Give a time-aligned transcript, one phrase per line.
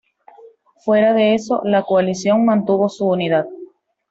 [0.83, 3.45] Fuera de eso, la coalición mantuvo su unidad.